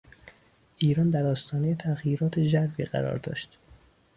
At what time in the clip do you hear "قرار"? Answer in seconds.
2.83-3.17